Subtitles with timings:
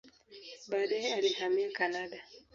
[0.71, 2.19] Baadaye alihamia Kanada.